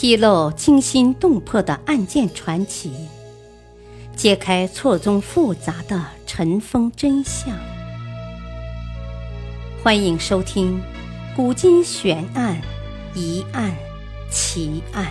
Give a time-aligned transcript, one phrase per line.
[0.00, 2.92] 披露惊心动魄的案件传奇，
[4.14, 7.52] 揭开错综复杂的尘封真相。
[9.82, 10.80] 欢迎收听
[11.34, 12.62] 《古今悬案、
[13.12, 13.74] 疑案、
[14.30, 15.08] 奇案》，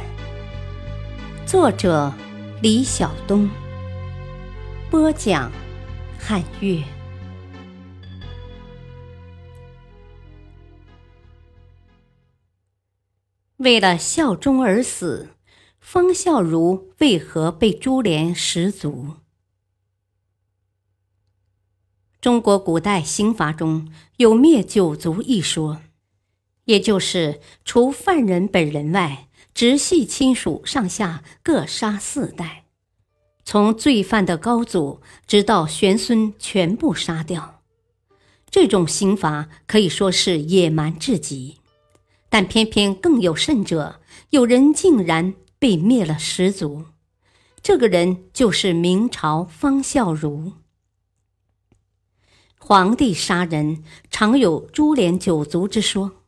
[1.45, 2.13] 作者
[2.61, 3.49] 李晓东，
[4.89, 5.51] 播讲
[6.17, 6.81] 汉月。
[13.57, 15.29] 为了效忠而死，
[15.79, 19.15] 方孝孺为何被株连十族？
[22.21, 25.81] 中国古代刑罚中有灭九族一说，
[26.65, 32.65] 也就是除犯人本人外，直系亲属上下各杀四代，
[33.43, 37.63] 从罪犯的高祖直到玄孙全部杀掉。
[38.51, 41.57] 这种刑罚可以说是野蛮至极。
[42.29, 46.85] 但偏偏更有甚者，有人竟然被灭了十族。
[47.61, 50.53] 这个人就是明朝方孝孺。
[52.57, 56.23] 皇帝杀人常有株连九族之说，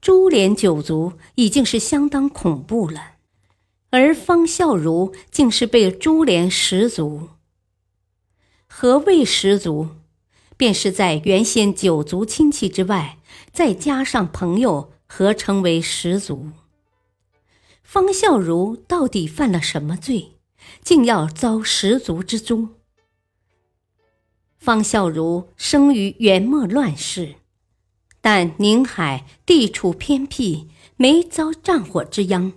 [0.00, 3.12] 株连九族已经是相当恐怖了，
[3.90, 7.30] 而方孝孺竟是被株连十族。
[8.66, 9.88] 何谓十族？
[10.56, 13.18] 便是在原先九族亲戚之外，
[13.52, 14.92] 再加上朋友。
[15.12, 16.50] 合称为十族。
[17.82, 20.38] 方孝孺到底犯了什么罪，
[20.84, 22.68] 竟要遭十族之诛？
[24.56, 27.34] 方孝孺生于元末乱世，
[28.20, 32.52] 但宁海地处偏僻，没遭战火之殃。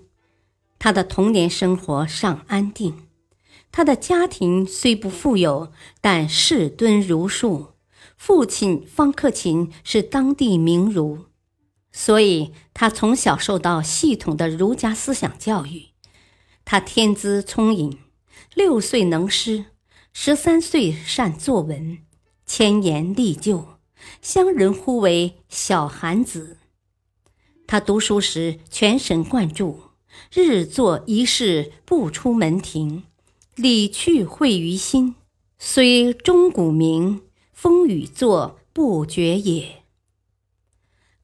[0.77, 3.07] 他的童年生活尚安定，
[3.71, 7.69] 他的家庭虽不富有，但世敦儒术。
[8.15, 11.25] 父亲方克勤是当地名儒。
[11.93, 15.89] 所以，他从小受到系统的儒家思想教育。
[16.65, 17.99] 他天资聪颖，
[18.55, 19.65] 六岁能诗，
[20.11, 21.99] 十三岁善作文，
[22.47, 23.77] 千言历就，
[24.21, 26.57] 乡人呼为“小韩子”。
[27.67, 29.79] 他读书时全神贯注，
[30.33, 33.03] 日作一事不出门庭，
[33.55, 35.15] 理趣会于心，
[35.59, 37.21] 虽钟鼓鸣，
[37.51, 39.82] 风雨作不绝也。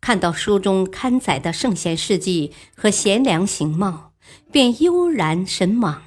[0.09, 4.11] 看到书中刊载的圣贤事迹和贤良形貌，
[4.51, 6.01] 便悠然神往，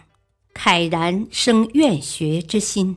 [0.52, 2.96] 慨然生愿学之心。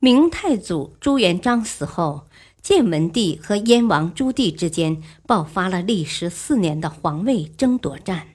[0.00, 2.26] 明太祖朱元璋死后，
[2.60, 8.34] 建文帝和燕王朱棣之间爆发了历时四年的皇位争夺战。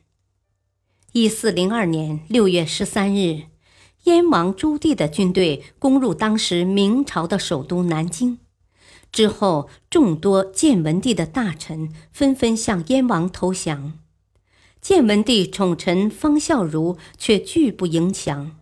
[1.11, 3.43] 一四零二年六月十三日，
[4.05, 8.39] 燕王朱棣的军队攻入当时明朝的首都南京。
[9.11, 13.99] 之后，众多建文帝的大臣纷纷向燕王投降，
[14.79, 18.57] 建文帝宠臣方孝孺却拒不迎降。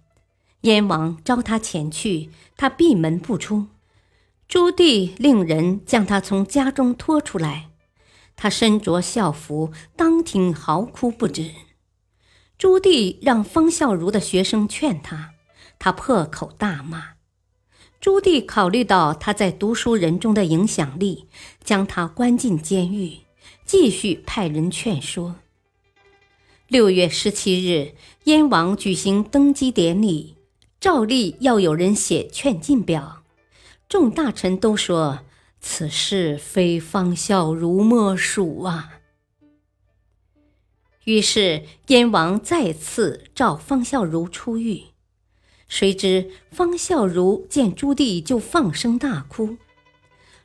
[0.62, 3.68] 燕王召他前去，他闭门不出。
[4.48, 7.70] 朱棣令人将他从家中拖出来，
[8.36, 11.52] 他身着孝服，当庭嚎哭不止。
[12.58, 15.36] 朱棣让方孝孺的学生劝他，
[15.78, 17.19] 他破口大骂。
[18.02, 21.28] 朱棣考虑到他在读书人中的影响力，
[21.64, 23.18] 将他关进监狱，
[23.66, 25.36] 继续派人劝说。
[26.70, 30.38] 六月十七日，燕王举行登基典礼，
[30.80, 33.24] 照例要有人写劝进表，
[33.90, 35.20] 众大臣都说
[35.60, 39.00] 此事非方孝孺莫属啊。
[41.04, 44.84] 于是燕王再次召方孝孺出狱。
[45.70, 49.58] 谁知方孝孺见朱棣就放声大哭，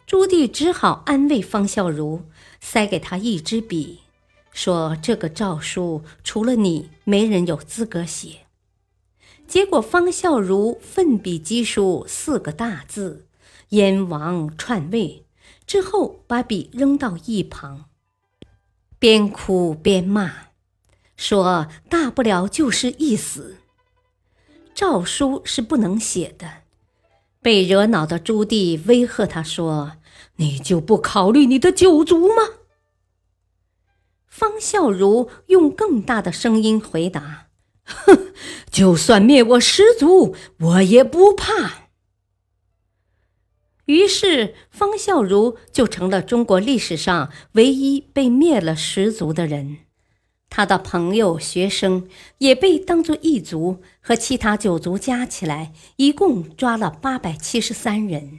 [0.07, 2.21] 朱棣只好安慰方孝孺，
[2.61, 4.01] 塞给他一支笔，
[4.53, 8.41] 说：“这个诏书除了你，没人有资格写。”
[9.49, 13.27] 结果方孝孺奋笔疾书四个大字
[13.71, 15.25] ：“燕王篡位。”
[15.67, 17.87] 之后把笔扔到一旁，
[18.98, 20.48] 边哭边骂，
[21.16, 23.57] 说：“大不了就是一死。”
[24.74, 26.62] 诏书是不能写的，
[27.41, 29.92] 被惹恼的朱棣威吓他说
[30.36, 32.42] ：“你就不考虑你的九族吗？”
[34.26, 37.47] 方孝孺用更大的声音回答
[37.84, 38.32] ：“哼，
[38.68, 41.84] 就算灭我十族，我也不怕。”
[43.86, 49.78] 于是，方孝孺就成了中国历史上唯一被灭了十族的人。
[50.56, 52.09] 他的朋友、学生
[52.39, 58.39] 也被当作异族，和其他九族加起来，一共抓了八百七十三人。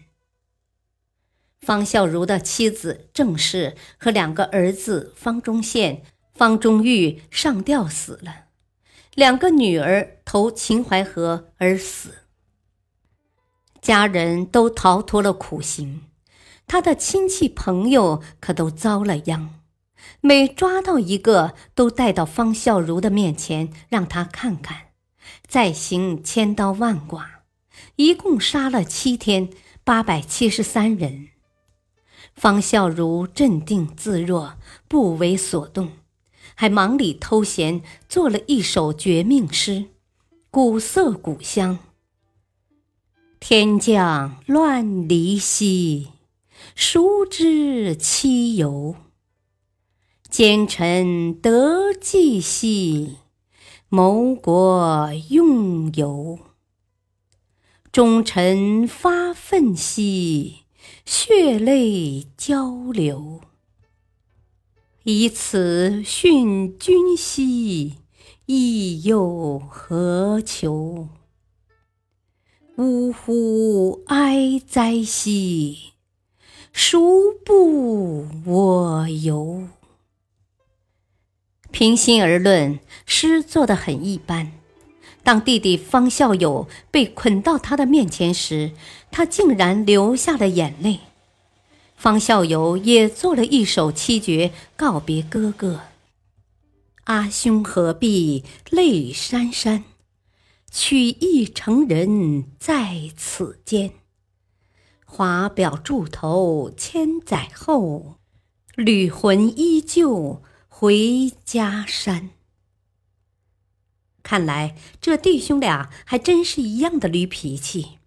[1.59, 6.03] 方孝孺的妻子郑氏和两个儿子方中宪、
[6.33, 8.45] 方中玉上吊死了，
[9.13, 12.19] 两个女儿投秦淮河而死。
[13.81, 16.03] 家人都逃脱了苦刑，
[16.65, 19.64] 他的亲戚朋友可都遭了殃。
[20.21, 24.87] 每抓到一个，都带到方孝孺的面前，让他看看，
[25.47, 27.43] 再行千刀万剐，
[27.95, 29.49] 一共杀了七天，
[29.83, 31.29] 八百七十三人。
[32.33, 34.55] 方孝孺镇定自若，
[34.87, 35.93] 不为所动，
[36.55, 39.85] 还忙里偷闲做了一首绝命诗，
[40.49, 41.79] 古色古香。
[43.39, 46.09] 天降乱离兮，
[46.75, 48.95] 孰知其由？
[50.37, 53.19] 奸臣得计兮，
[53.87, 56.37] 谋国用犹。
[57.89, 60.65] 忠臣发愤兮，
[61.05, 63.39] 血泪交流。
[65.03, 67.93] 以此训君兮，
[68.45, 71.07] 亦又何求？
[72.75, 75.93] 呜呼哀哉兮，
[76.73, 79.69] 孰不我由？
[81.77, 84.53] 平心而论，诗做得很一般。
[85.23, 88.71] 当弟弟方孝友被捆到他的面前时，
[89.11, 91.01] 他竟然流下了眼泪。
[91.97, 95.81] 方孝友也做了一首七绝告别哥哥
[97.11, 99.83] ：“阿兄何必泪潸潸，
[100.71, 103.91] 取义成人在此间。
[105.05, 108.15] 华表柱头千载后，
[108.75, 110.41] 旅魂依旧。”
[110.77, 112.31] 回家山。
[114.21, 117.99] 看来这弟兄俩还真是一样的驴脾气。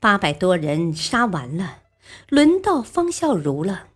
[0.00, 1.82] 八百多人杀完了，
[2.30, 3.90] 轮到方孝孺了。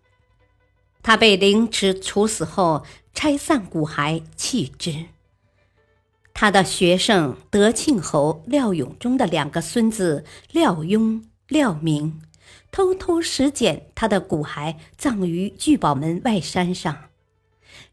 [1.03, 5.07] 他被凌迟处死后，拆散骨骸弃之。
[6.33, 12.23] 他的学生德庆侯廖永忠的两个孙子廖雍、廖明，
[12.71, 17.09] 偷偷拾捡他的骨骸，葬于聚宝门外山上。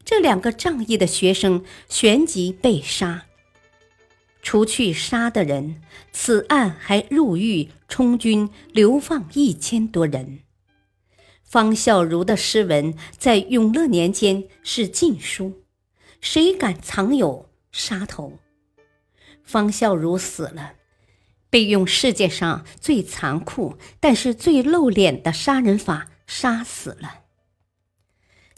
[0.04, 3.26] 这两个仗义的学生旋即被杀。
[4.42, 5.82] 除去杀的人，
[6.12, 10.40] 此案还入狱充军，流放一千多人。
[11.44, 15.62] 方孝孺的诗文在永乐年间是禁书，
[16.20, 18.38] 谁敢藏有杀头？
[19.44, 20.72] 方孝孺死了，
[21.50, 27.24] 被用世界上最残酷但是最露脸的杀人法杀死了。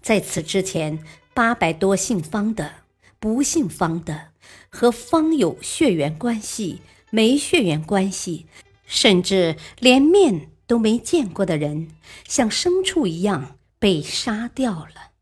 [0.01, 1.05] 在此之前。
[1.35, 2.73] 八百多姓方的、
[3.19, 4.29] 不姓方的，
[4.69, 8.47] 和方有血缘关系、没血缘关系，
[8.85, 11.89] 甚至连面都没见过的人，
[12.29, 15.13] 像牲畜一样被杀掉了。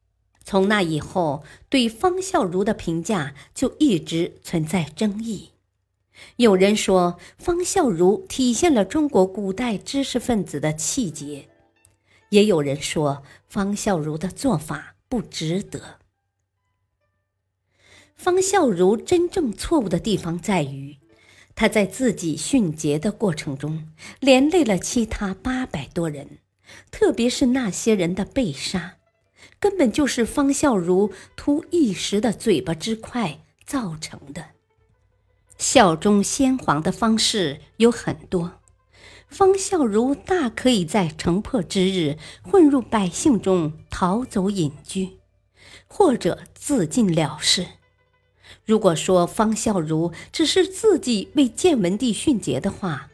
[0.45, 5.51] 从那以后，对方孝孺的评价就一直存在争议。
[6.37, 11.49] 有人说方孝孺体现了中国古代知识分子的气节，
[12.31, 16.00] 也有人说方孝孺的做法不值得。
[18.23, 20.99] 方孝孺真正错误的地方在于，
[21.55, 23.89] 他在自己殉节的过程中，
[24.21, 26.37] 连累了其他八百多人，
[26.91, 28.99] 特别是那些人的被杀，
[29.59, 34.49] 根本就是方孝孺图一时的嘴巴之快造成的。
[35.57, 38.61] 效忠先皇的方式有很多，
[39.31, 45.21] 方孝孺大可以在城破之日混入百姓中逃走隐居，
[45.87, 47.67] 或者自尽了事。
[48.65, 53.09] 如果说方孝孺只是自己为建文帝殉节的话，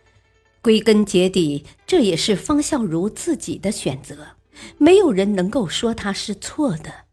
[0.62, 4.36] 归根结底，这也是方孝孺自己的选择，
[4.78, 7.06] 没有人能够说他是错的。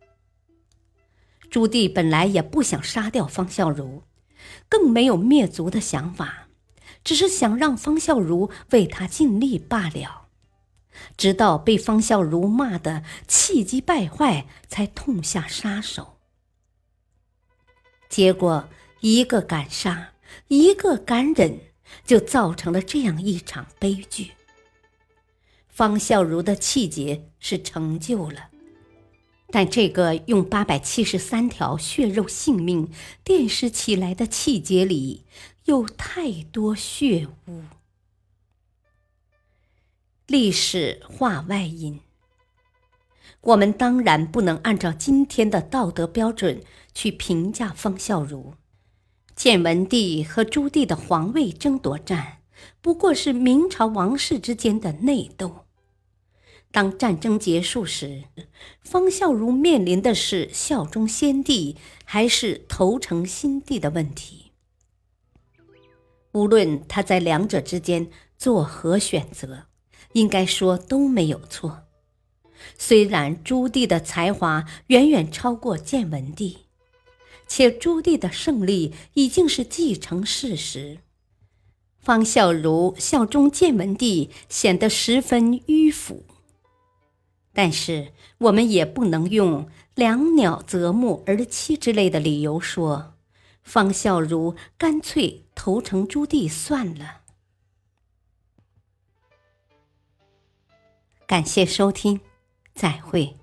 [1.50, 4.02] 朱棣本来也不想杀掉方孝孺，
[4.68, 6.48] 更没有灭族的想法，
[7.04, 10.22] 只是想让方孝孺为他尽力罢了。
[11.16, 16.13] 直到被方孝孺骂得气急败坏，才痛下杀手。
[18.14, 20.12] 结果，一个敢杀，
[20.48, 21.60] 一个敢忍，
[22.06, 24.34] 就造成了这样一场悲剧。
[25.68, 28.52] 方孝孺的气节是成就了，
[29.48, 32.92] 但这个用八百七十三条血肉性命
[33.24, 35.26] 垫实起来的气节里，
[35.66, 37.64] 有太多血污。
[40.28, 42.00] 历史化外因。
[43.42, 48.54] 我们当然不能按照今天的道德标准去评价方孝孺。
[49.36, 52.40] 建文帝和朱棣的皇位争夺战，
[52.82, 55.66] 不过是明朝王室之间的内斗。
[56.72, 58.24] 当战争结束时，
[58.82, 64.52] 方孝孺面临的是效忠先帝还是投诚新帝的问题。
[66.32, 69.66] 无论他在两者之间作何选择，
[70.14, 71.84] 应该说都没有错。
[72.78, 76.63] 虽然朱棣的才华远远超过建文帝，
[77.48, 81.00] 且朱棣的胜利已经是既成事实，
[82.00, 86.26] 方孝孺效忠建文帝显得十分迂腐。
[87.54, 93.14] 但是我们也不能用“两鸟择木而栖”之类的理由说，
[93.62, 97.22] 方孝孺干脆投诚朱棣算了。
[101.28, 102.20] 感谢收听，
[102.74, 103.38] 再会。